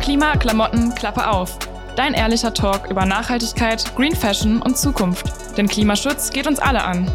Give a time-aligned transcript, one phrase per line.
[0.00, 1.58] Klima, Klamotten, Klappe auf.
[1.94, 5.26] Dein ehrlicher Talk über Nachhaltigkeit, Green Fashion und Zukunft.
[5.58, 7.06] Denn Klimaschutz geht uns alle an.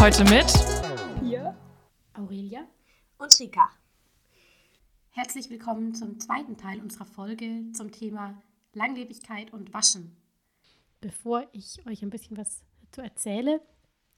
[0.00, 0.46] Heute mit
[1.20, 1.54] Pia,
[2.14, 2.66] Aurelia
[3.18, 3.68] und Rika.
[5.10, 8.40] Herzlich willkommen zum zweiten Teil unserer Folge zum Thema
[8.72, 10.16] Langlebigkeit und Waschen.
[11.02, 12.65] Bevor ich euch ein bisschen was
[12.96, 13.60] dazu erzähle,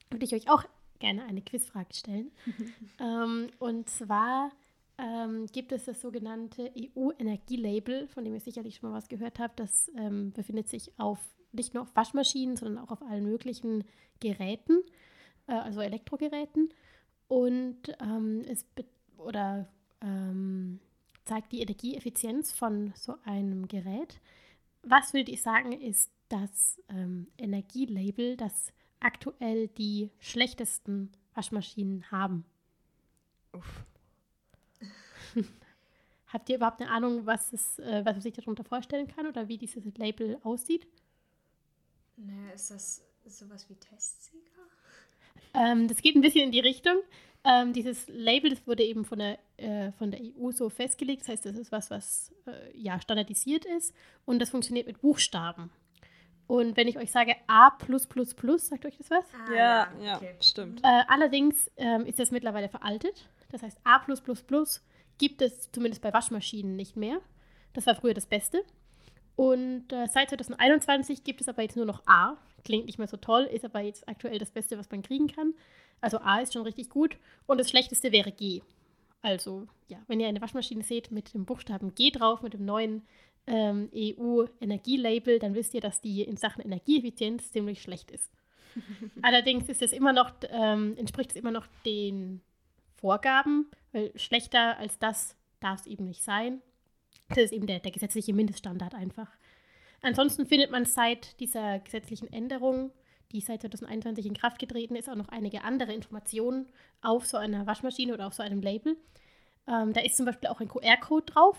[0.09, 0.63] würde ich euch auch
[0.99, 2.31] gerne eine Quizfrage stellen.
[2.99, 4.51] ähm, und zwar
[4.97, 9.59] ähm, gibt es das sogenannte EU-Energielabel, von dem ihr sicherlich schon mal was gehört habt.
[9.59, 11.19] Das ähm, befindet sich auf
[11.51, 13.83] nicht nur auf Waschmaschinen, sondern auch auf allen möglichen
[14.19, 14.83] Geräten,
[15.47, 16.69] äh, also Elektrogeräten.
[17.27, 18.65] Und ähm, es
[19.17, 19.67] oder
[20.01, 20.79] ähm,
[21.25, 24.19] zeigt die Energieeffizienz von so einem Gerät.
[24.83, 32.45] Was würde ich sagen, ist das ähm, Energielabel, das aktuell die schlechtesten Waschmaschinen haben?
[33.53, 33.85] Uff.
[36.27, 39.47] Habt ihr überhaupt eine Ahnung, was, es, äh, was man sich darunter vorstellen kann oder
[39.47, 40.87] wie dieses Label aussieht?
[42.17, 44.43] Naja, ist das sowas wie Testsieger?
[45.53, 46.97] Ähm, das geht ein bisschen in die Richtung.
[47.43, 51.21] Ähm, dieses Label, das wurde eben von der, äh, von der EU so festgelegt.
[51.21, 53.93] Das heißt, das ist was, was äh, ja, standardisiert ist
[54.25, 55.71] und das funktioniert mit Buchstaben.
[56.49, 57.69] Und wenn ich euch sage A,
[58.57, 59.25] sagt euch das was?
[59.35, 60.33] Ah, ja, ja, okay.
[60.41, 60.79] stimmt.
[60.83, 63.29] Äh, allerdings ähm, ist das mittlerweile veraltet.
[63.51, 64.03] Das heißt, A
[65.19, 67.21] gibt es zumindest bei Waschmaschinen nicht mehr.
[67.73, 68.63] Das war früher das Beste.
[69.35, 72.35] Und äh, seit 2021 gibt es aber jetzt nur noch A.
[72.65, 75.53] Klingt nicht mehr so toll, ist aber jetzt aktuell das Beste, was man kriegen kann.
[76.01, 77.15] Also A ist schon richtig gut.
[77.45, 78.63] Und das Schlechteste wäre G.
[79.21, 83.03] Also, ja, wenn ihr eine Waschmaschine seht mit dem Buchstaben G drauf, mit dem neuen
[83.49, 88.31] ähm, EU-Energielabel, dann wisst ihr, dass die in Sachen Energieeffizienz ziemlich schlecht ist.
[89.21, 92.41] Allerdings ist es immer noch, ähm, entspricht es immer noch den
[92.95, 96.61] Vorgaben, weil schlechter als das darf es eben nicht sein.
[97.29, 99.29] Das ist eben der, der gesetzliche Mindeststandard einfach.
[100.01, 102.91] Ansonsten findet man seit dieser gesetzlichen Änderung,
[103.31, 106.67] die seit 2021 in Kraft getreten ist, auch noch einige andere Informationen
[107.01, 108.95] auf so einer Waschmaschine oder auf so einem Label.
[109.67, 111.57] Ähm, da ist zum Beispiel auch ein QR-Code drauf,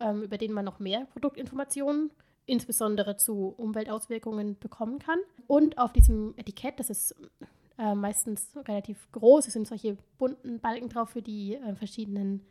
[0.00, 2.10] ähm, über den man noch mehr Produktinformationen,
[2.46, 5.18] insbesondere zu Umweltauswirkungen, bekommen kann.
[5.46, 7.14] Und auf diesem Etikett, das ist
[7.78, 12.44] äh, meistens relativ groß, es sind solche bunten Balken drauf für die äh, verschiedenen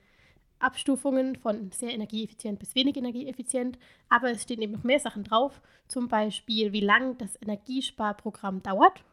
[0.60, 3.78] Abstufungen von sehr energieeffizient bis wenig energieeffizient,
[4.10, 9.04] aber es stehen eben noch mehr Sachen drauf, zum Beispiel wie lang das Energiesparprogramm dauert,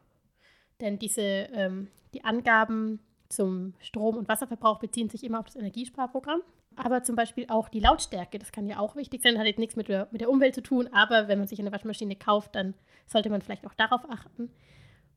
[0.81, 6.41] denn diese, ähm, die Angaben zum Strom- und Wasserverbrauch beziehen sich immer auf das Energiesparprogramm.
[6.77, 9.77] Aber zum Beispiel auch die Lautstärke, das kann ja auch wichtig sein, hat jetzt nichts
[9.77, 12.75] mit der, mit der Umwelt zu tun, aber wenn man sich eine Waschmaschine kauft, dann
[13.07, 14.51] sollte man vielleicht auch darauf achten.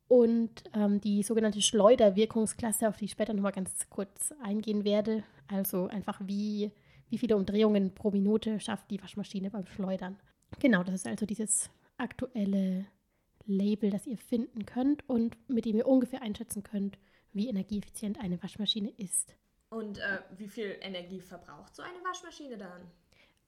[0.07, 5.23] Und ähm, die sogenannte Schleuderwirkungsklasse, auf die ich später nochmal ganz kurz eingehen werde.
[5.47, 6.71] Also einfach, wie,
[7.09, 10.17] wie viele Umdrehungen pro Minute schafft die Waschmaschine beim Schleudern.
[10.59, 12.85] Genau, das ist also dieses aktuelle
[13.45, 16.97] Label, das ihr finden könnt und mit dem ihr ungefähr einschätzen könnt,
[17.33, 19.35] wie energieeffizient eine Waschmaschine ist.
[19.69, 22.89] Und äh, wie viel Energie verbraucht so eine Waschmaschine dann?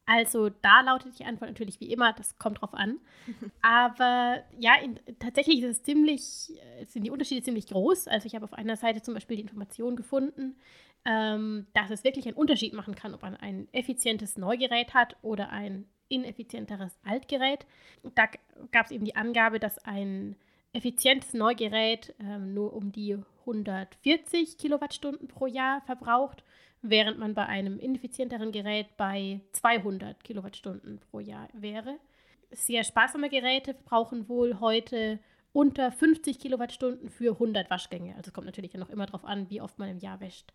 [0.05, 2.99] Also da lautet die Antwort natürlich wie immer, das kommt drauf an.
[3.61, 8.07] Aber ja, in, tatsächlich ist es ziemlich, äh, sind die Unterschiede ziemlich groß.
[8.07, 10.57] Also ich habe auf einer Seite zum Beispiel die Information gefunden,
[11.05, 15.51] ähm, dass es wirklich einen Unterschied machen kann, ob man ein effizientes Neugerät hat oder
[15.51, 17.67] ein ineffizienteres Altgerät.
[18.15, 18.25] Da
[18.71, 20.35] gab es eben die Angabe, dass ein
[20.73, 26.43] effizientes Neugerät ähm, nur um die 140 Kilowattstunden pro Jahr verbraucht,
[26.81, 31.97] während man bei einem ineffizienteren Gerät bei 200 Kilowattstunden pro Jahr wäre.
[32.51, 35.19] Sehr sparsame Geräte brauchen wohl heute
[35.51, 38.15] unter 50 Kilowattstunden für 100 Waschgänge.
[38.15, 40.53] Also kommt natürlich ja noch immer darauf an, wie oft man im Jahr wäscht.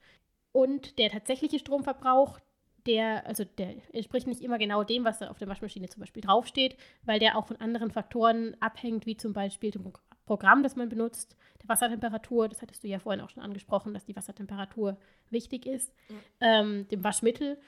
[0.53, 2.39] Und der tatsächliche Stromverbrauch,
[2.87, 6.23] der, also der entspricht nicht immer genau dem, was da auf der Waschmaschine zum Beispiel
[6.23, 9.85] draufsteht, weil der auch von anderen Faktoren abhängt, wie zum Beispiel dem
[10.27, 14.05] Programm, das man benutzt, der Wassertemperatur, das hattest du ja vorhin auch schon angesprochen, dass
[14.05, 14.97] die Wassertemperatur
[15.31, 16.15] wichtig ist, mhm.
[16.41, 17.59] ähm, dem Waschmittel,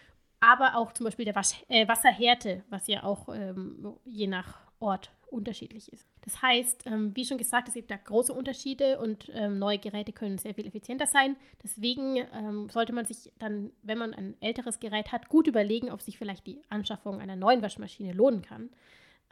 [0.41, 5.11] aber auch zum Beispiel der Wasch äh, Wasserhärte, was ja auch ähm, je nach Ort
[5.31, 6.09] unterschiedlich ist.
[6.23, 10.13] Das heißt, ähm, wie schon gesagt, es gibt da große Unterschiede und ähm, neue Geräte
[10.13, 11.37] können sehr viel effizienter sein.
[11.63, 16.03] Deswegen ähm, sollte man sich dann, wenn man ein älteres Gerät hat, gut überlegen, ob
[16.03, 18.71] sich vielleicht die Anschaffung einer neuen Waschmaschine lohnen kann.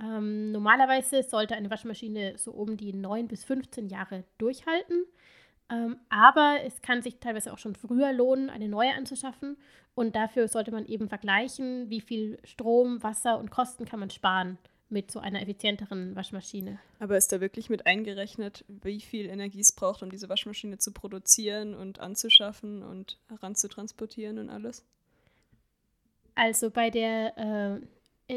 [0.00, 5.05] Ähm, normalerweise sollte eine Waschmaschine so um die 9 bis 15 Jahre durchhalten.
[5.70, 9.56] Ähm, aber es kann sich teilweise auch schon früher lohnen, eine neue anzuschaffen.
[9.94, 14.58] Und dafür sollte man eben vergleichen, wie viel Strom, Wasser und Kosten kann man sparen
[14.88, 16.79] mit so einer effizienteren Waschmaschine.
[16.99, 20.93] Aber ist da wirklich mit eingerechnet, wie viel Energie es braucht, um diese Waschmaschine zu
[20.93, 24.85] produzieren und anzuschaffen und heranzutransportieren und alles?
[26.35, 27.87] Also bei der äh,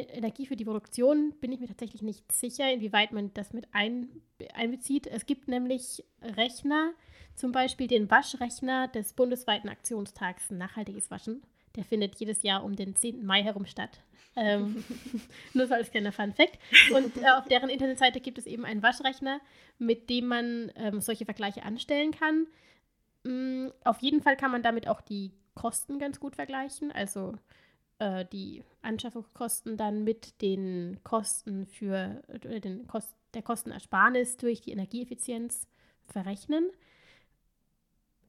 [0.01, 4.09] Energie für die Produktion bin ich mir tatsächlich nicht sicher, inwieweit man das mit ein,
[4.53, 5.07] einbezieht.
[5.07, 6.93] Es gibt nämlich Rechner,
[7.35, 11.43] zum Beispiel den Waschrechner des bundesweiten Aktionstags Nachhaltiges Waschen.
[11.75, 13.25] Der findet jedes Jahr um den 10.
[13.25, 14.01] Mai herum statt.
[14.35, 14.83] Ähm,
[15.53, 16.57] nur so als kleiner Fun-Fact.
[16.93, 19.39] Und äh, auf deren Internetseite gibt es eben einen Waschrechner,
[19.77, 22.47] mit dem man ähm, solche Vergleiche anstellen kann.
[23.23, 26.91] Mm, auf jeden Fall kann man damit auch die Kosten ganz gut vergleichen.
[26.91, 27.35] Also
[27.99, 34.71] äh, die Anschaffungskosten dann mit den Kosten für äh, den Kost, der Kostenersparnis durch die
[34.71, 35.67] Energieeffizienz
[36.05, 36.69] verrechnen.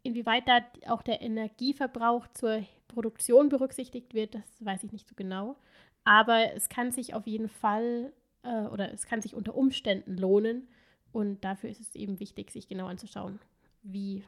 [0.03, 5.57] Inwieweit da auch der Energieverbrauch zur Produktion berücksichtigt wird, das weiß ich nicht so genau.
[6.05, 8.13] Aber es kann sich auf jeden Fall
[8.43, 10.69] äh, oder es kann sich unter Umständen lohnen.
[11.13, 13.39] Und dafür ist es eben wichtig, sich genau anzuschauen,
[13.83, 14.25] wie,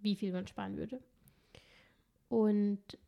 [0.00, 1.00] wie viel man sparen würde.
[2.28, 2.98] Und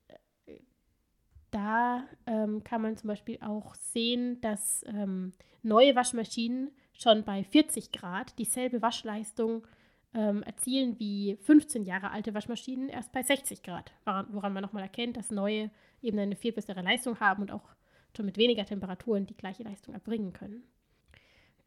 [1.51, 5.33] da ähm, kann man zum Beispiel auch sehen, dass ähm,
[5.63, 9.67] neue Waschmaschinen schon bei 40 Grad dieselbe Waschleistung
[10.15, 15.17] ähm, erzielen wie 15 Jahre alte Waschmaschinen erst bei 60 Grad, woran, man nochmal erkennt,
[15.17, 15.71] dass neue
[16.01, 17.69] eben eine viel bessere Leistung haben und auch
[18.17, 20.63] schon mit weniger Temperaturen die gleiche Leistung erbringen können.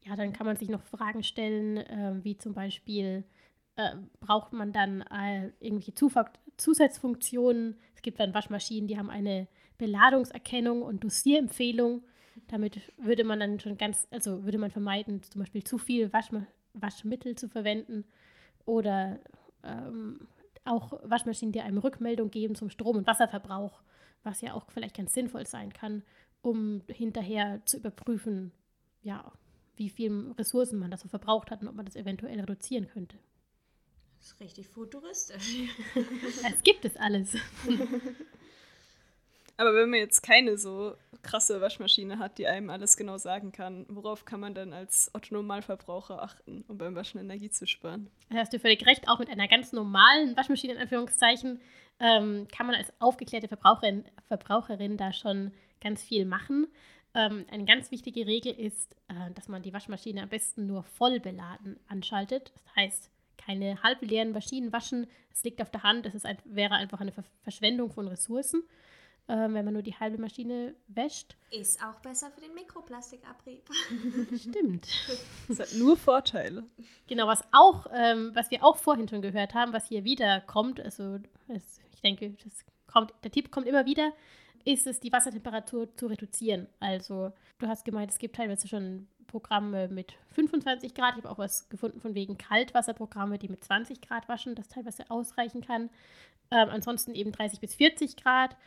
[0.05, 3.23] Ja, dann kann man sich noch Fragen stellen, äh, wie zum Beispiel,
[3.75, 6.25] äh, braucht man dann äh, irgendwelche Zufall
[6.57, 7.77] Zusatzfunktionen?
[7.95, 9.47] Es gibt dann Waschmaschinen, die haben eine
[9.79, 12.03] Beladungserkennung und Dosierempfehlung.
[12.47, 16.45] Damit würde man dann schon ganz, also würde man vermeiden, zum Beispiel zu viel Waschma
[16.73, 18.05] Waschmittel zu verwenden
[18.63, 19.19] oder
[19.63, 20.27] ähm,
[20.65, 23.81] auch Waschmaschinen, die einem Rückmeldung geben zum Strom- und Wasserverbrauch,
[24.23, 26.03] was ja auch vielleicht ganz sinnvoll sein kann,
[26.41, 28.51] um hinterher zu überprüfen,
[29.01, 29.31] ja,
[29.77, 33.17] wie viel Ressourcen man da so verbraucht hat und ob man das eventuell reduzieren könnte.
[34.17, 35.69] Das ist richtig futuristisch.
[36.45, 37.35] Es gibt es alles.
[39.59, 43.85] Aber wenn man jetzt keine so krasse Waschmaschine hat, die einem alles genau sagen kann,
[43.89, 48.09] worauf kann man dann als Otto-Normalverbraucher achten, um beim Waschen Energie zu sparen?
[48.29, 51.59] Da hast du völlig recht, auch mit einer ganz normalen Waschmaschine in Anführungszeichen
[51.99, 55.51] ähm, kann man als aufgeklärte Verbraucherin, Verbraucherin da schon
[55.81, 56.67] ganz viel machen.
[57.13, 61.19] Ähm, eine ganz wichtige Regel ist, äh, dass man die Waschmaschine am besten nur voll
[61.19, 62.53] beladen anschaltet.
[62.63, 65.05] Das heißt, keine halbleeren Maschinen waschen.
[65.33, 68.63] Es liegt auf der Hand, es ein, wäre einfach eine Ver Verschwendung von Ressourcen
[69.29, 71.35] ähm, wenn man nur die halbe Maschine wäscht.
[71.51, 73.61] Ist auch besser für den Mikroplastikabrieb.
[74.35, 74.87] Stimmt.
[75.47, 76.63] Das hat nur Vorteile.
[77.07, 80.79] Genau, was auch, ähm, was wir auch vorhin schon gehört haben, was hier wieder kommt,
[80.79, 84.11] also es, ich denke, das kommt, der Tipp kommt immer wieder,
[84.65, 86.67] ist es, die Wassertemperatur zu reduzieren.
[86.79, 91.17] Also, du hast gemeint, es gibt teilweise schon Programme mit 25 Grad.
[91.17, 95.09] Ich habe auch was gefunden von wegen Kaltwasserprogramme, die mit 20 Grad waschen, das teilweise
[95.09, 95.89] ausreichen kann.
[96.51, 98.57] Ähm, ansonsten eben 30 bis 40 Grad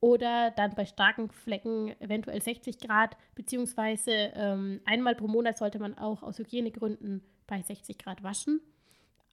[0.00, 5.96] oder dann bei starken Flecken eventuell 60 Grad, beziehungsweise ähm, einmal pro Monat sollte man
[5.96, 8.60] auch aus Hygienegründen bei 60 Grad waschen.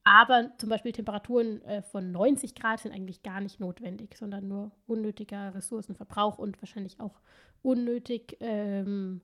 [0.06, 4.71] Aber zum Beispiel Temperaturen äh, von 90 Grad sind eigentlich gar nicht notwendig, sondern nur
[4.86, 7.21] unnötiger Ressourcenverbrauch und wahrscheinlich auch
[7.62, 9.21] unnötig ähm,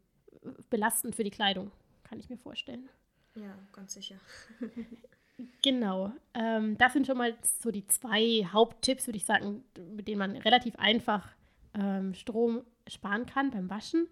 [0.69, 1.71] belastend für die Kleidung,
[2.03, 2.87] kann ich mir vorstellen.
[3.35, 4.15] Ja, ganz sicher.
[5.63, 6.11] Genau.
[6.33, 9.63] Ähm, das sind schon mal so die zwei Haupttipps, würde ich sagen,
[9.95, 11.27] mit denen man relativ einfach
[11.73, 14.07] ähm, Strom sparen kann beim Waschen.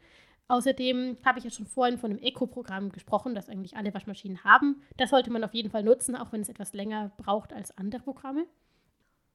[0.49, 4.81] Außerdem habe ich ja schon vorhin von einem Eco-Programm gesprochen, das eigentlich alle Waschmaschinen haben.
[4.95, 8.01] Das sollte man auf jeden Fall nutzen, auch wenn es etwas länger braucht als andere
[8.01, 8.45] Programme.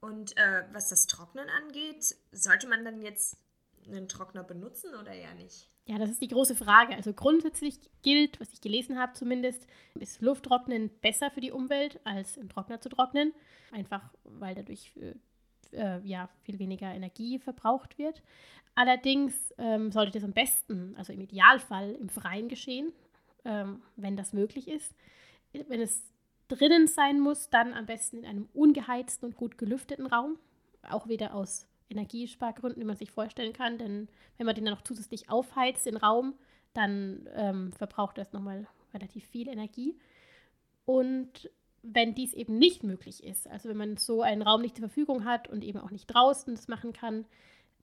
[0.00, 3.36] Und äh, was das Trocknen angeht, sollte man dann jetzt
[3.86, 5.68] einen Trockner benutzen oder ja nicht?
[5.86, 6.94] Ja, das ist die große Frage.
[6.94, 9.66] Also grundsätzlich gilt, was ich gelesen habe zumindest,
[9.98, 13.32] ist Lufttrocknen besser für die Umwelt, als im Trockner zu trocknen.
[13.72, 15.14] Einfach weil dadurch äh,
[15.72, 18.22] äh, ja, viel weniger Energie verbraucht wird.
[18.74, 22.92] Allerdings ähm, sollte das am besten, also im Idealfall, im Freien geschehen,
[23.44, 24.94] ähm, wenn das möglich ist.
[25.52, 26.12] Wenn es
[26.48, 30.38] drinnen sein muss, dann am besten in einem ungeheizten und gut gelüfteten Raum.
[30.82, 33.78] Auch wieder aus Energiespargründen, die man sich vorstellen kann.
[33.78, 36.34] Denn wenn man den dann noch zusätzlich aufheizt, den Raum,
[36.74, 39.96] dann ähm, verbraucht das nochmal relativ viel Energie.
[40.84, 41.50] Und
[41.82, 45.24] wenn dies eben nicht möglich ist, also wenn man so einen Raum nicht zur Verfügung
[45.24, 47.24] hat und eben auch nicht draußen das machen kann,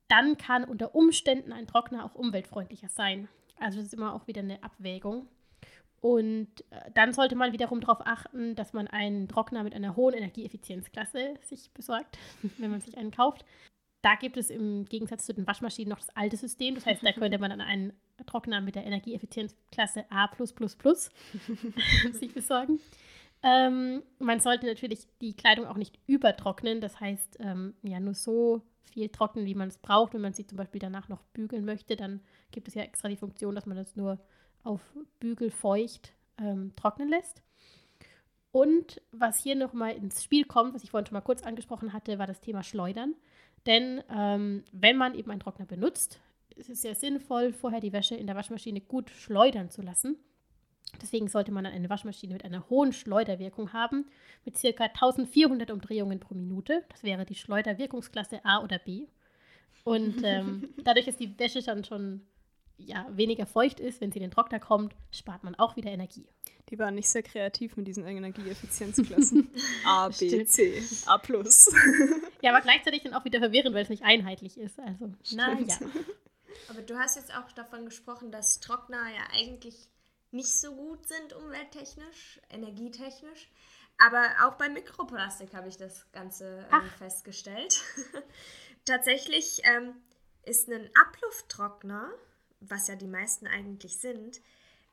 [0.08, 3.28] dann kann unter Umständen ein Trockner auch umweltfreundlicher sein.
[3.60, 5.28] Also das ist immer auch wieder eine Abwägung.
[6.02, 10.14] Und äh, dann sollte man wiederum darauf achten, dass man einen Trockner mit einer hohen
[10.14, 12.18] Energieeffizienzklasse sich besorgt,
[12.58, 13.46] wenn man sich einen kauft.
[14.02, 16.76] Da gibt es im Gegensatz zu den Waschmaschinen noch das alte System.
[16.76, 17.94] Das heißt, da könnte man dann einen
[18.26, 20.30] Trockner mit der Energieeffizienzklasse A
[22.12, 22.80] sich besorgen.
[23.42, 26.82] Ähm, man sollte natürlich die Kleidung auch nicht übertrocknen.
[26.82, 30.14] Das heißt, ähm, ja, nur so viel trocknen, wie man es braucht.
[30.14, 33.18] Wenn man sie zum Beispiel danach noch bügeln möchte, dann gibt es ja extra die
[33.18, 34.20] Funktion, dass man das nur
[34.64, 34.82] auf
[35.20, 37.42] Bügel feucht ähm, trocknen lässt.
[38.52, 42.18] Und was hier nochmal ins Spiel kommt, was ich vorhin schon mal kurz angesprochen hatte,
[42.18, 43.14] war das Thema Schleudern.
[43.66, 46.20] Denn ähm, wenn man eben einen Trockner benutzt,
[46.56, 50.18] ist es sehr sinnvoll, vorher die Wäsche in der Waschmaschine gut schleudern zu lassen.
[51.02, 54.06] Deswegen sollte man dann eine Waschmaschine mit einer hohen Schleuderwirkung haben,
[54.44, 54.86] mit ca.
[54.86, 56.84] 1400 Umdrehungen pro Minute.
[56.90, 59.08] Das wäre die Schleuderwirkungsklasse A oder B.
[59.84, 62.22] Und ähm, dadurch, dass die Wäsche dann schon
[62.78, 66.28] ja, weniger feucht ist, wenn sie in den Trockner kommt, spart man auch wieder Energie.
[66.70, 69.50] Die waren nicht sehr kreativ mit diesen Energieeffizienzklassen.
[69.86, 71.74] A, B, C, A plus.
[72.42, 74.80] Ja, aber gleichzeitig dann auch wieder verwirrend, weil es nicht einheitlich ist.
[74.80, 75.78] Also, naja.
[76.70, 79.90] Aber du hast jetzt auch davon gesprochen, dass Trockner ja eigentlich
[80.32, 83.50] nicht so gut sind umwelttechnisch, energietechnisch.
[83.98, 87.82] Aber auch bei Mikroplastik habe ich das Ganze ähm, festgestellt.
[88.86, 89.94] Tatsächlich ähm,
[90.44, 92.10] ist ein Ablufttrockner,
[92.62, 94.40] was ja die meisten eigentlich sind,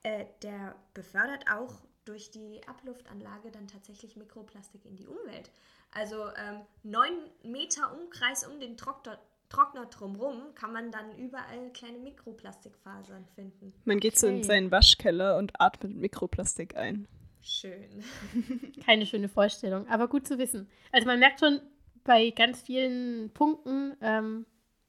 [0.03, 5.51] äh, der befördert auch durch die Abluftanlage dann tatsächlich Mikroplastik in die Umwelt.
[5.97, 7.13] Also ähm, neun
[7.43, 13.73] Meter Umkreis um den Trockner, Trockner drumherum kann man dann überall kleine Mikroplastikfasern finden.
[13.85, 14.21] Man geht okay.
[14.21, 17.09] so in seinen Waschkeller und atmet Mikroplastik ein.
[17.41, 18.05] Schön.
[18.85, 20.69] Keine schöne Vorstellung, aber gut zu wissen.
[20.93, 21.61] Also man merkt schon
[22.05, 24.45] bei ganz vielen Punkten, ähm,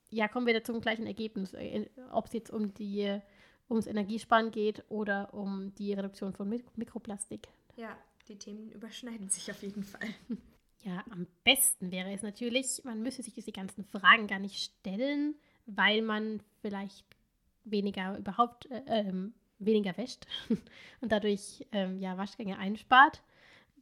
[0.09, 3.21] ja, kommen wir da zum gleichen Ergebnis, äh, ob es jetzt um die
[3.69, 7.47] ums Energiesparen geht oder um die Reduktion von Mik Mikroplastik.
[7.77, 7.95] Ja,
[8.27, 10.09] die Themen überschneiden sich auf jeden Fall.
[10.87, 15.35] Ja, am besten wäre es natürlich, man müsste sich diese ganzen Fragen gar nicht stellen,
[15.65, 17.03] weil man vielleicht
[17.65, 20.25] weniger überhaupt äh, ähm, weniger wäscht
[21.01, 23.21] und dadurch ähm, ja, Waschgänge einspart.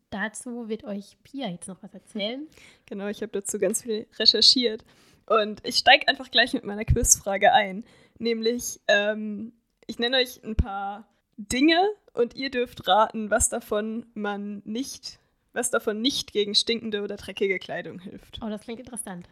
[0.09, 2.47] Dazu wird euch Pia jetzt noch was erzählen.
[2.87, 4.83] Genau, ich habe dazu ganz viel recherchiert.
[5.27, 7.83] Und ich steige einfach gleich mit meiner Quizfrage ein.
[8.17, 9.53] Nämlich, ähm,
[9.85, 11.07] ich nenne euch ein paar
[11.37, 15.19] Dinge und ihr dürft raten, was davon man nicht
[15.55, 18.39] was davon nicht gegen stinkende oder dreckige Kleidung hilft.
[18.41, 19.27] Oh, das klingt interessant.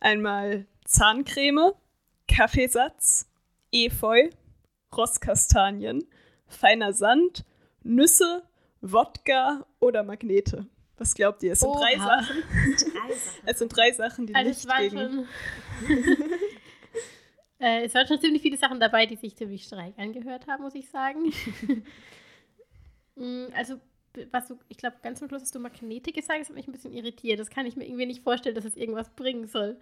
[0.00, 1.72] Einmal Zahncreme,
[2.28, 3.28] Kaffeesatz,
[3.72, 4.30] Efeu,
[4.96, 6.04] Rosskastanien,
[6.46, 7.44] feiner Sand,
[7.82, 8.42] Nüsse,
[8.80, 10.66] Wodka oder Magnete.
[10.98, 11.52] Was glaubt ihr?
[11.52, 11.80] Es sind Oha.
[11.80, 12.36] drei Sachen.
[12.42, 13.42] drei Sachen.
[13.46, 14.98] Es sind drei Sachen, die also nicht gegen...
[14.98, 15.26] Schon
[17.58, 20.74] äh, es waren schon ziemlich viele Sachen dabei, die sich ziemlich streik angehört haben, muss
[20.74, 21.32] ich sagen.
[23.14, 23.78] Mm, also
[24.30, 26.72] was du, ich glaube, ganz zum Schluss hast du Magnete gesagt, das hat mich ein
[26.72, 27.40] bisschen irritiert.
[27.40, 29.78] Das kann ich mir irgendwie nicht vorstellen, dass es irgendwas bringen soll.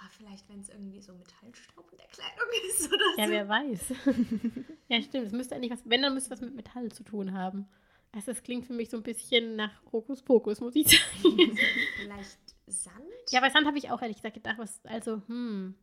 [0.00, 3.32] Ah, vielleicht, wenn es irgendwie so Metallstaub in der Kleidung ist oder ja, so.
[3.32, 3.92] Ja, wer weiß.
[4.88, 5.26] ja, stimmt.
[5.26, 7.68] Es müsste eigentlich was, wenn, dann müsste es was mit Metall zu tun haben.
[8.12, 11.58] Also, das klingt für mich so ein bisschen nach Hokuspokus, muss ich sagen.
[11.96, 13.04] vielleicht Sand?
[13.30, 15.74] Ja, bei Sand habe ich auch ehrlich gesagt gedacht, was, also, hm.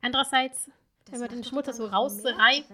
[0.00, 0.70] Andererseits,
[1.04, 2.70] das wenn man den Schmutz so rausreibt,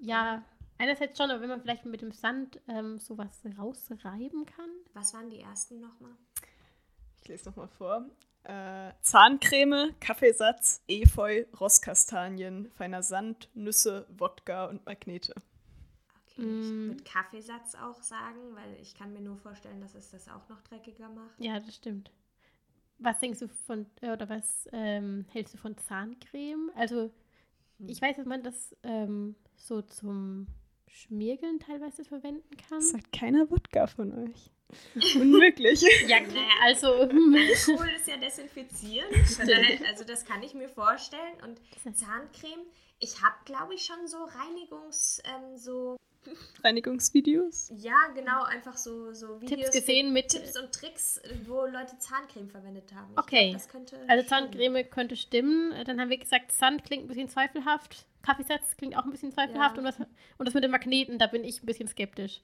[0.00, 0.44] ja,
[0.80, 4.70] Einerseits schon, aber wenn man vielleicht mit dem Sand ähm, sowas rausreiben kann.
[4.94, 6.16] Was waren die ersten nochmal?
[7.20, 8.08] Ich lese nochmal vor.
[8.44, 15.34] Äh, Zahncreme, Kaffeesatz, Efeu, Rosskastanien, feiner Sand, Nüsse, Wodka und Magnete.
[16.30, 16.60] Okay, mm.
[16.62, 20.48] ich würde Kaffeesatz auch sagen, weil ich kann mir nur vorstellen, dass es das auch
[20.48, 21.38] noch dreckiger macht.
[21.38, 22.10] Ja, das stimmt.
[22.96, 26.70] Was denkst du von, äh, oder was ähm, hältst du von Zahncreme?
[26.74, 27.10] Also,
[27.76, 27.88] hm.
[27.90, 30.46] ich weiß, dass man das ähm, so zum
[30.90, 32.80] Schmiergeln teilweise verwenden kann.
[32.80, 34.50] Sagt keiner Wodka von euch.
[35.16, 35.82] Unmöglich.
[36.06, 39.12] ja, naja, also Alkohol ist ja desinfizierend.
[39.88, 41.34] also das kann ich mir vorstellen.
[41.42, 41.60] Und
[41.96, 42.66] Zahncreme,
[42.98, 45.22] ich habe, glaube ich, schon so Reinigungs...
[45.24, 45.96] Ähm, so
[46.62, 47.72] Reinigungsvideos?
[47.74, 52.50] Ja, genau, einfach so, so Videos Tipps gesehen mit Tipps und Tricks, wo Leute Zahncreme
[52.50, 53.12] verwendet haben.
[53.12, 53.56] Ich okay.
[53.70, 54.90] Glaub, also Zahncreme stimmen.
[54.90, 55.84] könnte stimmen.
[55.86, 58.06] Dann haben wir gesagt, Sand klingt ein bisschen zweifelhaft.
[58.22, 59.76] Kaffeesatz klingt auch ein bisschen zweifelhaft.
[59.76, 59.82] Ja.
[59.82, 59.98] Und, was,
[60.38, 62.40] und das mit den Magneten, da bin ich ein bisschen skeptisch.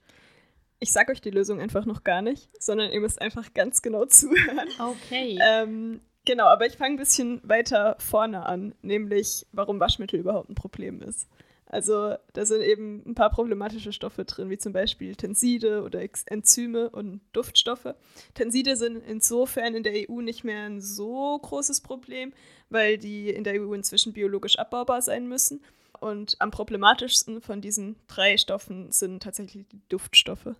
[0.79, 4.05] Ich sage euch die Lösung einfach noch gar nicht, sondern ihr müsst einfach ganz genau
[4.07, 4.69] zuhören.
[4.79, 5.39] Okay.
[5.41, 10.55] Ähm, genau, aber ich fange ein bisschen weiter vorne an, nämlich warum Waschmittel überhaupt ein
[10.55, 11.27] Problem ist.
[11.69, 16.89] Also da sind eben ein paar problematische Stoffe drin, wie zum Beispiel Tenside oder Enzyme
[16.89, 17.93] und Duftstoffe.
[18.33, 22.33] Tenside sind insofern in der EU nicht mehr ein so großes Problem,
[22.69, 25.61] weil die in der EU inzwischen biologisch abbaubar sein müssen.
[25.99, 30.55] Und am problematischsten von diesen drei Stoffen sind tatsächlich die Duftstoffe.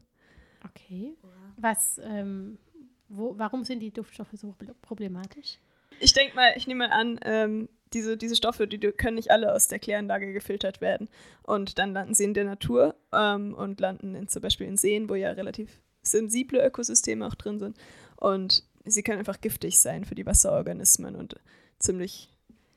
[0.66, 1.14] Okay.
[1.56, 2.58] Was, ähm,
[3.08, 5.60] wo, warum sind die Duftstoffe so problematisch?
[6.00, 9.54] ich denke mal, ich nehme mal an, ähm, diese, diese Stoffe, die können nicht alle
[9.54, 11.10] aus der Kläranlage gefiltert werden.
[11.44, 15.10] Und dann landen sie in der Natur ähm, und landen in, zum Beispiel in Seen,
[15.10, 17.78] wo ja relativ sensible Ökosysteme auch drin sind.
[18.16, 21.36] Und sie können einfach giftig sein für die Wasserorganismen und
[21.80, 22.30] ziemlich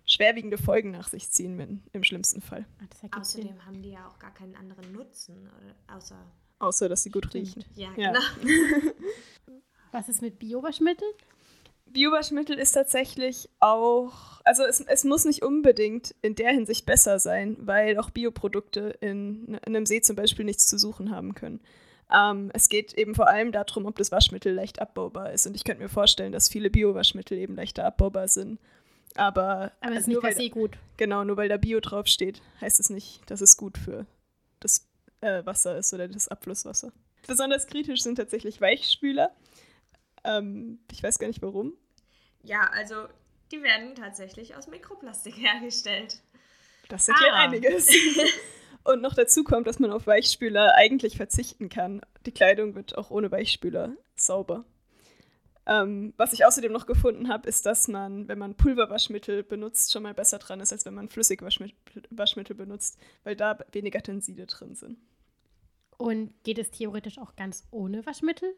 [0.05, 2.67] schwerwiegende Folgen nach sich ziehen, wenn, im schlimmsten Fall.
[3.13, 3.67] Ach, Außerdem Sinn.
[3.67, 6.17] haben die ja auch gar keinen anderen Nutzen, oder, außer...
[6.59, 7.47] Außer, dass sie gut Stimmt.
[7.47, 7.65] riechen.
[7.75, 8.13] Ja, ja.
[8.13, 8.91] genau.
[9.93, 11.13] Was ist mit Biowaschmitteln?
[11.93, 17.57] Biowaschmittel ist tatsächlich auch, also es, es muss nicht unbedingt in der Hinsicht besser sein,
[17.61, 21.61] weil auch Bioprodukte in, in einem See zum Beispiel nichts zu suchen haben können.
[22.13, 25.47] Ähm, es geht eben vor allem darum, ob das Waschmittel leicht abbaubar ist.
[25.47, 28.59] Und ich könnte mir vorstellen, dass viele Biowaschmittel eben leichter abbaubar sind.
[29.15, 30.77] Aber, Aber es ist nicht per se gut.
[30.97, 34.07] Genau, nur weil da Bio draufsteht, heißt es nicht, dass es gut für
[34.61, 34.89] das
[35.21, 36.93] äh, Wasser ist oder das Abflusswasser.
[37.27, 39.31] Besonders kritisch sind tatsächlich Weichspüler.
[40.25, 41.75] Ähm, ich weiß gar nicht warum.
[42.43, 43.07] Ja, also
[43.53, 46.21] die werden tatsächlich aus Mikroplastik hergestellt.
[46.89, 47.45] Das erklärt ah.
[47.45, 47.89] einiges.
[48.85, 52.01] Und noch dazu kommt, dass man auf Weichspüler eigentlich verzichten kann.
[52.25, 54.65] Die Kleidung wird auch ohne Weichspüler sauber.
[55.67, 60.03] Ähm, was ich außerdem noch gefunden habe, ist, dass man, wenn man Pulverwaschmittel benutzt, schon
[60.03, 64.99] mal besser dran ist, als wenn man Flüssigwaschmittel benutzt, weil da weniger Tenside drin sind.
[65.99, 68.57] Und geht es theoretisch auch ganz ohne Waschmittel?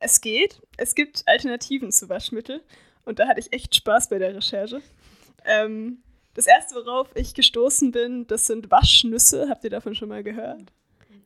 [0.00, 0.60] Es geht.
[0.76, 2.62] Es gibt Alternativen zu Waschmittel.
[3.04, 4.82] Und da hatte ich echt Spaß bei der Recherche.
[5.44, 6.02] Ähm,
[6.34, 9.48] das erste, worauf ich gestoßen bin, das sind Waschnüsse.
[9.48, 10.72] Habt ihr davon schon mal gehört?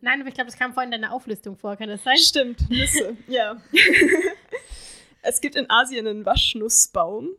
[0.01, 1.77] Nein, aber ich glaube, das kam vorhin in deiner Auflistung vor.
[1.77, 2.17] Kann das sein?
[2.19, 3.61] Stimmt, Nüsse, ja.
[5.23, 7.31] es gibt in Asien einen Waschnussbaum,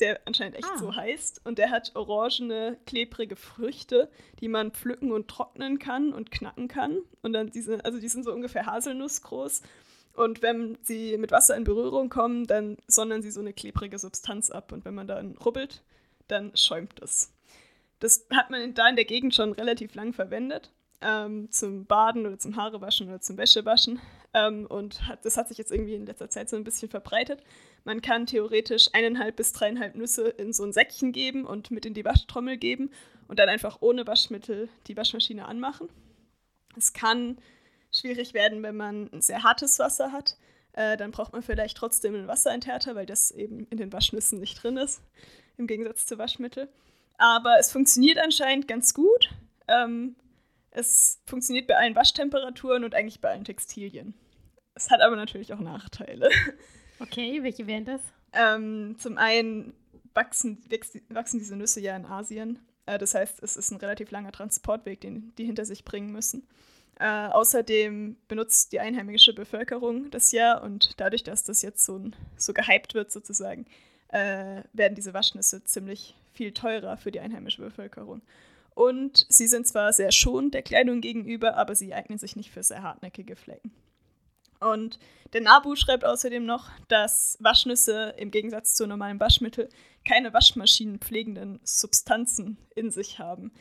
[0.00, 0.78] der anscheinend echt ah.
[0.78, 1.42] so heißt.
[1.44, 6.98] Und der hat orangene, klebrige Früchte, die man pflücken und trocknen kann und knacken kann.
[7.20, 9.62] Und dann diese, also die sind so ungefähr haselnussgroß.
[10.14, 14.50] Und wenn sie mit Wasser in Berührung kommen, dann sondern sie so eine klebrige Substanz
[14.50, 14.72] ab.
[14.72, 15.82] Und wenn man dann rubbelt,
[16.26, 17.32] dann schäumt es.
[18.00, 20.72] Das hat man da in der Gegend schon relativ lang verwendet.
[21.00, 24.00] Ähm, zum Baden oder zum Haarewaschen oder zum Wäschewaschen.
[24.34, 27.42] Ähm, und hat, das hat sich jetzt irgendwie in letzter Zeit so ein bisschen verbreitet.
[27.84, 31.94] Man kann theoretisch eineinhalb bis dreieinhalb Nüsse in so ein Säckchen geben und mit in
[31.94, 32.90] die Waschtrommel geben
[33.28, 35.88] und dann einfach ohne Waschmittel die Waschmaschine anmachen.
[36.76, 37.38] Es kann
[37.92, 40.36] schwierig werden, wenn man ein sehr hartes Wasser hat.
[40.72, 44.62] Äh, dann braucht man vielleicht trotzdem einen Wasserenthärter, weil das eben in den Waschnüssen nicht
[44.62, 45.00] drin ist,
[45.56, 46.68] im Gegensatz zu Waschmittel.
[47.16, 49.30] Aber es funktioniert anscheinend ganz gut.
[49.66, 50.16] Ähm,
[50.70, 54.14] es funktioniert bei allen Waschtemperaturen und eigentlich bei allen Textilien.
[54.74, 56.30] Es hat aber natürlich auch Nachteile.
[57.00, 58.00] Okay, welche wären das?
[58.32, 59.72] Ähm, zum einen
[60.14, 60.58] wachsen,
[61.10, 62.58] wachsen diese Nüsse ja in Asien.
[62.86, 66.48] Äh, das heißt, es ist ein relativ langer Transportweg, den die hinter sich bringen müssen.
[67.00, 72.00] Äh, außerdem benutzt die einheimische Bevölkerung das ja und dadurch, dass das jetzt so,
[72.36, 73.66] so gehypt wird sozusagen,
[74.08, 78.22] äh, werden diese Waschnüsse ziemlich viel teurer für die einheimische Bevölkerung.
[78.74, 82.62] Und sie sind zwar sehr schonend der Kleidung gegenüber, aber sie eignen sich nicht für
[82.62, 83.72] sehr hartnäckige Flecken.
[84.60, 84.98] Und
[85.32, 89.68] der NABU schreibt außerdem noch, dass Waschnüsse im Gegensatz zu normalen Waschmitteln
[90.04, 93.52] keine waschmaschinenpflegenden Substanzen in sich haben.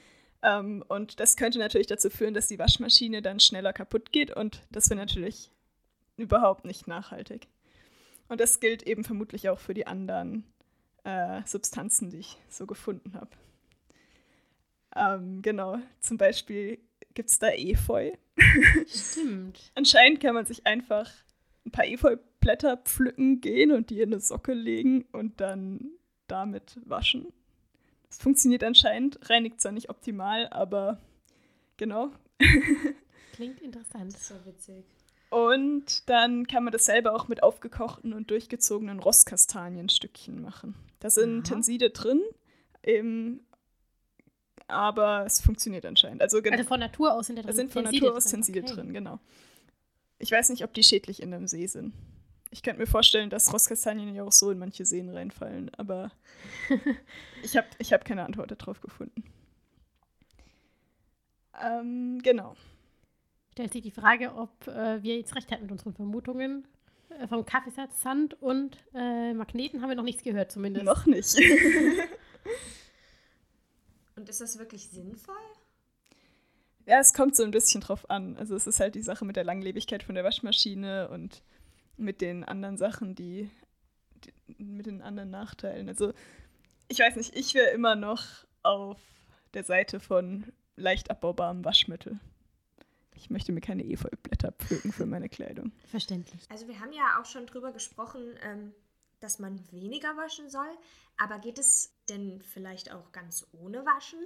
[0.48, 4.62] Ähm, und das könnte natürlich dazu führen, dass die Waschmaschine dann schneller kaputt geht und
[4.72, 5.52] das wäre natürlich
[6.16, 7.48] überhaupt nicht nachhaltig.
[8.30, 10.46] Und das gilt eben vermutlich auch für die anderen
[11.04, 13.32] äh, Substanzen, die ich so gefunden habe.
[14.96, 16.80] Ähm, genau, zum Beispiel
[17.14, 18.12] gibt es da Efeu.
[18.88, 19.72] Stimmt.
[19.76, 21.12] Anscheinend kann man sich einfach
[21.66, 25.92] ein paar Efeublätter pflücken gehen und die in eine Socke legen und dann
[26.28, 27.34] damit waschen.
[28.10, 31.00] Es funktioniert anscheinend, reinigt zwar nicht optimal, aber
[31.78, 32.12] genau.
[33.34, 34.18] Klingt interessant.
[34.18, 34.86] So witzig.
[35.30, 40.76] Und dann kann man das selber auch mit aufgekochten und durchgezogenen Rosskastanienstückchen machen.
[41.00, 41.56] Da sind Aha.
[41.56, 42.22] Tenside drin,
[42.82, 43.46] eben,
[44.68, 46.22] aber es funktioniert anscheinend.
[46.22, 47.50] Also, also von Natur aus sind da drin.
[47.50, 48.74] Da sind von Natur aus Tenside okay.
[48.74, 49.20] drin, genau.
[50.20, 51.94] Ich weiß nicht, ob die schädlich in einem See sind.
[52.50, 56.12] Ich könnte mir vorstellen, dass Rosskastanien ja auch so in manche Seen reinfallen, aber
[57.44, 59.24] ich habe ich hab keine Antwort darauf gefunden.
[61.62, 62.56] Ähm, genau.
[63.52, 66.68] Stellt sich die Frage, ob äh, wir jetzt recht hatten mit unseren Vermutungen.
[67.10, 70.86] Äh, vom Kaffeesatz, Sand und äh, Magneten haben wir noch nichts gehört, zumindest.
[70.86, 71.36] Noch nicht.
[74.16, 75.36] und ist das wirklich sinnvoll?
[76.86, 78.38] Ja, es kommt so ein bisschen drauf an.
[78.38, 81.42] Also es ist halt die Sache mit der Langlebigkeit von der Waschmaschine und
[81.98, 83.50] mit den anderen Sachen, die,
[84.24, 85.90] die, mit den anderen Nachteilen.
[85.90, 86.14] Also
[86.88, 88.24] ich weiß nicht, ich wäre immer noch
[88.64, 89.00] auf
[89.54, 92.20] der Seite von leicht abbaubarem Waschmittel.
[93.16, 95.72] Ich möchte mir keine Efeublätter pflücken für meine Kleidung.
[95.88, 96.42] Verständlich.
[96.50, 98.74] Also wir haben ja auch schon drüber gesprochen, ähm,
[99.20, 100.70] dass man weniger waschen soll.
[101.18, 104.20] Aber geht es denn vielleicht auch ganz ohne Waschen?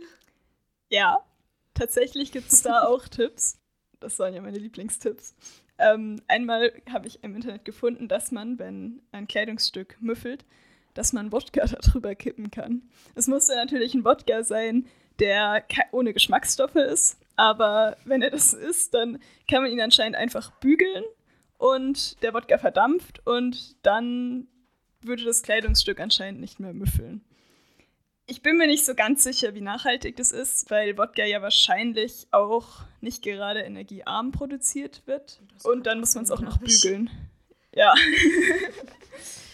[0.89, 1.25] Ja,
[1.73, 3.57] tatsächlich gibt es da auch Tipps.
[4.01, 5.35] Das waren ja meine Lieblingstipps.
[5.81, 10.45] Ähm, einmal habe ich im Internet gefunden, dass man, wenn ein Kleidungsstück müffelt,
[10.93, 12.83] dass man Wodka darüber kippen kann.
[13.15, 14.85] Es musste natürlich ein Wodka sein,
[15.19, 20.51] der ohne Geschmacksstoffe ist, aber wenn er das ist, dann kann man ihn anscheinend einfach
[20.59, 21.03] bügeln
[21.57, 24.47] und der Wodka verdampft und dann
[25.01, 27.23] würde das Kleidungsstück anscheinend nicht mehr müffeln.
[28.27, 32.27] Ich bin mir nicht so ganz sicher, wie nachhaltig das ist, weil Wodka ja wahrscheinlich
[32.31, 35.41] auch nicht gerade energiearm produziert wird.
[35.63, 37.09] Und dann muss man es auch noch bügeln.
[37.73, 37.93] Ja.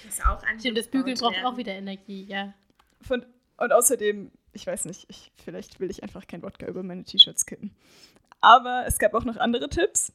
[0.05, 2.53] Das auch Stimmt, das Bügeln braucht auch wieder Energie, ja.
[3.01, 3.25] Von,
[3.57, 7.45] und außerdem, ich weiß nicht, ich, vielleicht will ich einfach kein Wodka über meine T-Shirts
[7.45, 7.75] kippen.
[8.41, 10.13] Aber es gab auch noch andere Tipps.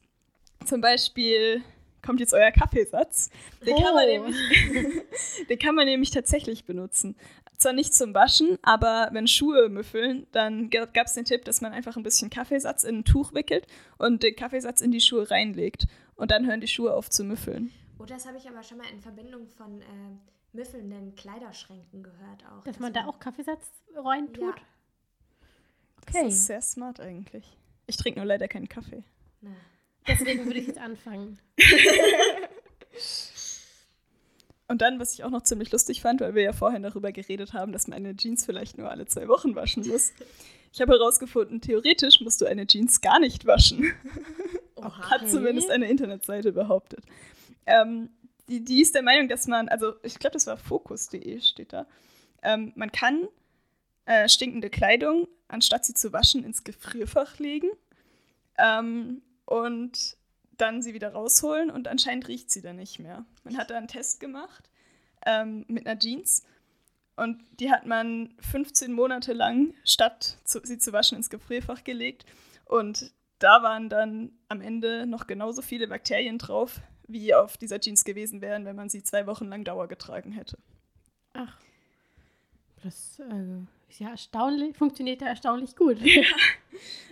[0.65, 1.63] Zum Beispiel
[2.01, 3.29] kommt jetzt euer Kaffeesatz.
[3.65, 3.81] Den, oh.
[3.81, 4.11] kann man oh.
[4.11, 4.35] nämlich,
[5.49, 7.15] den kann man nämlich tatsächlich benutzen.
[7.63, 11.71] Zwar nicht zum Waschen, aber wenn Schuhe müffeln, dann gab es den Tipp, dass man
[11.71, 15.87] einfach ein bisschen Kaffeesatz in ein Tuch wickelt und den Kaffeesatz in die Schuhe reinlegt.
[16.15, 17.71] Und dann hören die Schuhe auf zu müffeln.
[17.99, 19.85] Oh, das habe ich aber schon mal in Verbindung von äh,
[20.51, 22.65] müffelnden Kleiderschränken gehört auch.
[22.65, 24.43] Dass, dass man da auch Kaffeesatz rein tut?
[24.43, 24.61] Ja.
[26.01, 26.25] Okay.
[26.25, 27.45] Das ist sehr smart eigentlich.
[27.87, 29.05] Ich trinke nur leider keinen Kaffee.
[29.39, 29.51] Na.
[30.05, 31.39] Deswegen würde ich jetzt anfangen.
[34.67, 37.53] Und dann, was ich auch noch ziemlich lustig fand, weil wir ja vorhin darüber geredet
[37.53, 40.13] haben, dass man eine Jeans vielleicht nur alle zwei Wochen waschen muss.
[40.71, 43.93] Ich habe herausgefunden, theoretisch musst du eine Jeans gar nicht waschen.
[44.75, 47.03] Oha, Hat zumindest eine Internetseite behauptet.
[47.65, 48.09] Ähm,
[48.47, 51.85] die, die ist der Meinung, dass man, also ich glaube, das war Focus.de steht da.
[52.41, 53.27] Ähm, man kann
[54.05, 57.69] äh, stinkende Kleidung, anstatt sie zu waschen, ins Gefrierfach legen.
[58.57, 60.17] Ähm, und
[60.57, 63.25] dann sie wieder rausholen und anscheinend riecht sie dann nicht mehr.
[63.43, 64.69] Man hat da einen Test gemacht
[65.25, 66.43] ähm, mit einer Jeans
[67.15, 72.25] und die hat man 15 Monate lang, statt zu, sie zu waschen, ins Gefrierfach gelegt.
[72.65, 78.03] Und da waren dann am Ende noch genauso viele Bakterien drauf, wie auf dieser Jeans
[78.03, 80.57] gewesen wären, wenn man sie zwei Wochen lang Dauer getragen hätte.
[81.33, 81.57] Ach,
[82.83, 85.99] das äh, ist ja erstaunlich, funktioniert ja erstaunlich gut.
[86.01, 86.23] Ja.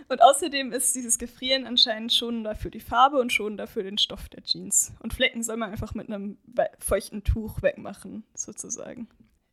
[0.08, 4.28] Und außerdem ist dieses Gefrieren anscheinend schonender für die Farbe und schonender für den Stoff
[4.28, 4.92] der Jeans.
[5.00, 6.38] Und Flecken soll man einfach mit einem
[6.80, 9.08] feuchten Tuch wegmachen, sozusagen.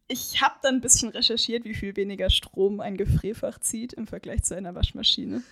[0.08, 4.44] Ich habe dann ein bisschen recherchiert, wie viel weniger Strom ein Gefrierfach zieht im Vergleich
[4.44, 5.44] zu einer Waschmaschine.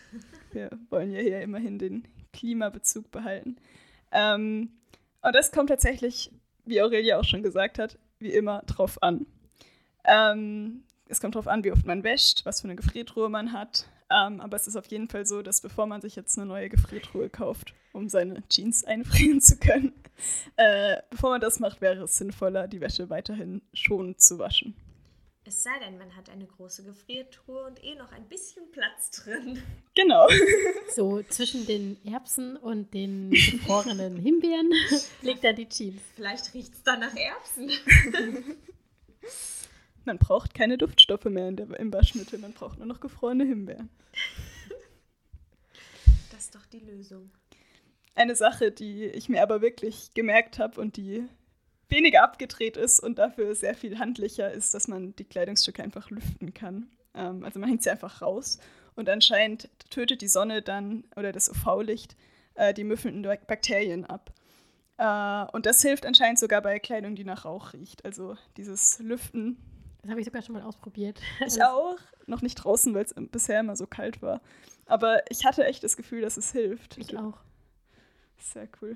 [0.51, 3.57] Wir wollen ja hier immerhin den Klimabezug behalten.
[4.11, 4.71] Ähm,
[5.21, 6.31] und das kommt tatsächlich,
[6.65, 9.27] wie Aurelia auch schon gesagt hat, wie immer drauf an.
[10.03, 13.87] Ähm, es kommt darauf an, wie oft man wäscht, was für eine Gefriertruhe man hat.
[14.09, 16.69] Ähm, aber es ist auf jeden Fall so, dass bevor man sich jetzt eine neue
[16.69, 19.93] Gefriertruhe kauft, um seine Jeans einfrieren zu können,
[20.55, 24.75] äh, bevor man das macht, wäre es sinnvoller, die Wäsche weiterhin schonend zu waschen.
[25.43, 29.61] Es sei denn, man hat eine große Gefriertruhe und eh noch ein bisschen Platz drin.
[29.95, 30.27] Genau.
[30.93, 34.71] So zwischen den Erbsen und den gefrorenen Himbeeren
[35.21, 36.01] liegt da die Jeans.
[36.15, 37.71] Vielleicht riecht es dann nach Erbsen.
[40.07, 43.89] Man braucht keine Duftstoffe mehr in der, im Waschmittel, man braucht nur noch gefrorene Himbeeren.
[46.31, 47.31] Das ist doch die Lösung.
[48.13, 51.27] Eine Sache, die ich mir aber wirklich gemerkt habe und die
[51.89, 56.53] weniger abgedreht ist und dafür sehr viel handlicher ist, dass man die Kleidungsstücke einfach lüften
[56.53, 56.91] kann.
[57.15, 58.59] Ähm, also man hängt sie einfach raus
[58.95, 62.15] und anscheinend tötet die Sonne dann oder das UV-Licht
[62.53, 64.31] äh, die müffelnden Bakterien ab.
[64.97, 68.05] Äh, und das hilft anscheinend sogar bei Kleidung, die nach Rauch riecht.
[68.05, 69.57] Also dieses Lüften
[70.07, 71.19] das habe ich sogar schon mal ausprobiert.
[71.45, 71.97] Ich auch.
[72.27, 74.41] Noch nicht draußen, weil es bisher immer so kalt war.
[74.85, 76.97] Aber ich hatte echt das Gefühl, dass es hilft.
[76.97, 77.37] Ich auch.
[78.37, 78.95] Sehr cool.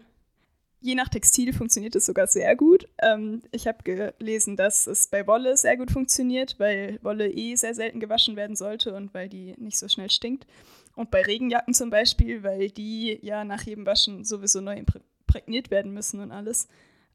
[0.79, 2.87] Je nach Textil funktioniert es sogar sehr gut.
[3.01, 7.75] Ähm, ich habe gelesen, dass es bei Wolle sehr gut funktioniert, weil Wolle eh sehr
[7.75, 10.47] selten gewaschen werden sollte und weil die nicht so schnell stinkt.
[10.95, 15.93] Und bei Regenjacken zum Beispiel, weil die ja nach jedem Waschen sowieso neu imprägniert werden
[15.93, 16.69] müssen und alles.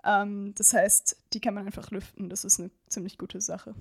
[0.06, 2.28] Ähm, das heißt, die kann man einfach lüften.
[2.28, 3.74] Das ist eine ziemlich gute Sache.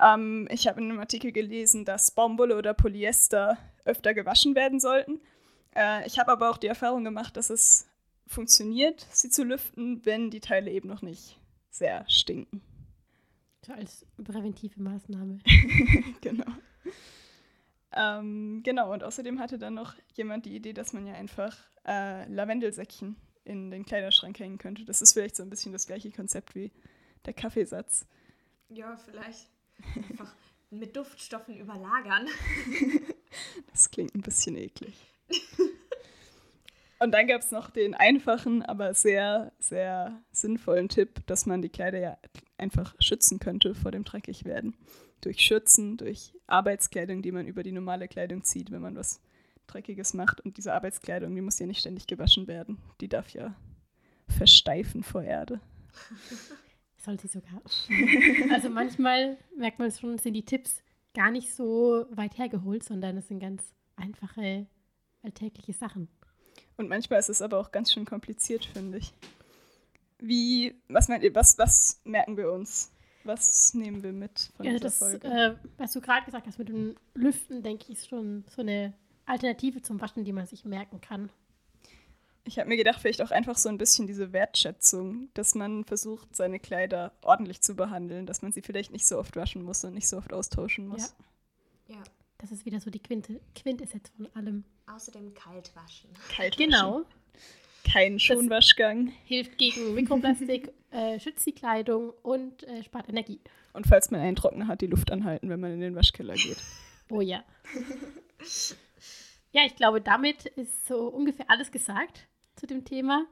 [0.00, 5.20] Ähm, ich habe in einem Artikel gelesen, dass Baumwolle oder Polyester öfter gewaschen werden sollten.
[5.74, 7.86] Äh, ich habe aber auch die Erfahrung gemacht, dass es
[8.26, 11.38] funktioniert, sie zu lüften, wenn die Teile eben noch nicht
[11.70, 12.62] sehr stinken.
[13.66, 15.38] So als präventive Maßnahme.
[16.20, 16.46] genau.
[17.92, 22.26] Ähm, genau, und außerdem hatte dann noch jemand die Idee, dass man ja einfach äh,
[22.32, 23.16] Lavendelsäckchen
[23.50, 24.84] in den Kleiderschrank hängen könnte.
[24.84, 26.70] Das ist vielleicht so ein bisschen das gleiche Konzept wie
[27.26, 28.06] der Kaffeesatz.
[28.68, 29.48] Ja, vielleicht
[30.08, 30.34] einfach
[30.70, 32.28] mit Duftstoffen überlagern.
[33.72, 34.94] das klingt ein bisschen eklig.
[37.00, 41.70] Und dann gab es noch den einfachen, aber sehr, sehr sinnvollen Tipp, dass man die
[41.70, 42.18] Kleider ja
[42.58, 44.76] einfach schützen könnte vor dem Dreckigwerden.
[45.22, 49.20] Durch Schürzen, durch Arbeitskleidung, die man über die normale Kleidung zieht, wenn man was
[49.72, 50.40] Dreckiges macht.
[50.40, 52.78] Und diese Arbeitskleidung, die muss ja nicht ständig gewaschen werden.
[53.00, 53.54] Die darf ja
[54.28, 55.60] versteifen vor Erde.
[56.96, 57.62] Soll sie sogar.
[58.52, 60.82] also manchmal merkt man schon, sind die Tipps
[61.14, 64.66] gar nicht so weit hergeholt, sondern es sind ganz einfache,
[65.22, 66.08] alltägliche Sachen.
[66.76, 69.12] Und manchmal ist es aber auch ganz schön kompliziert, finde ich.
[70.18, 72.92] Wie, was meint ihr, was, was merken wir uns?
[73.24, 75.28] Was nehmen wir mit von ja, dieser das, Folge?
[75.28, 78.94] Äh, was du gerade gesagt hast mit dem Lüften, denke ich, ist schon so eine
[79.30, 81.30] Alternative zum Waschen, die man sich merken kann.
[82.44, 86.34] Ich habe mir gedacht, vielleicht auch einfach so ein bisschen diese Wertschätzung, dass man versucht,
[86.34, 89.94] seine Kleider ordentlich zu behandeln, dass man sie vielleicht nicht so oft waschen muss und
[89.94, 91.14] nicht so oft austauschen muss.
[91.86, 92.02] Ja.
[92.38, 94.64] Das ist wieder so die Quinte, Quintessenz von allem.
[94.86, 96.08] Außerdem kalt waschen.
[96.34, 97.02] Kalt Genau.
[97.84, 99.12] Kein Schonwaschgang.
[99.24, 103.40] Hilft gegen Mikroplastik, äh, schützt die Kleidung und äh, spart Energie.
[103.74, 106.58] Und falls man einen Trockner hat, die Luft anhalten, wenn man in den Waschkeller geht.
[107.10, 107.44] Oh ja.
[109.52, 113.24] ja, ich glaube, damit ist so ungefähr alles gesagt zu dem Thema.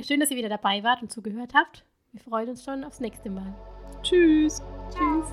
[0.00, 1.84] Schön, dass ihr wieder dabei wart und zugehört habt.
[2.12, 3.54] Wir freuen uns schon aufs nächste Mal.
[4.02, 4.62] Tschüss.
[4.90, 5.26] Tschüss.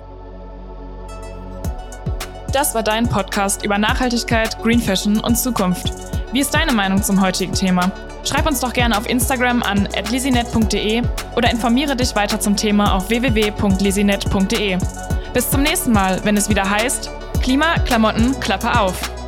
[2.52, 5.92] Das war dein Podcast über Nachhaltigkeit, Green Fashion und Zukunft.
[6.32, 7.90] Wie ist deine Meinung zum heutigen Thema?
[8.24, 11.02] Schreib uns doch gerne auf Instagram an lisinet.de
[11.36, 14.78] oder informiere dich weiter zum Thema auf www.lisinet.de.
[15.32, 19.19] Bis zum nächsten Mal, wenn es wieder heißt, Klima, Klamotten, Klappe auf.